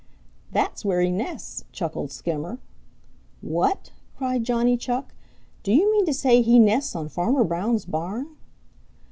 "That's 0.51 0.83
where 0.83 1.01
he 1.01 1.11
nests," 1.11 1.63
chuckled 1.71 2.11
Skimmer. 2.11 2.57
"What?" 3.43 3.91
cried 4.17 4.43
Johnny 4.43 4.75
Chuck. 4.75 5.13
"Do 5.61 5.71
you 5.71 5.91
mean 5.91 6.07
to 6.07 6.13
say 6.15 6.41
he 6.41 6.57
nests 6.57 6.95
on 6.95 7.07
Farmer 7.07 7.43
Brown's 7.43 7.85
barn?" 7.85 8.35